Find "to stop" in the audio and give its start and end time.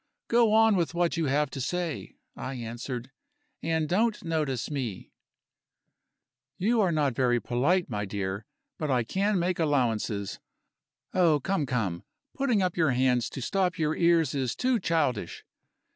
13.29-13.77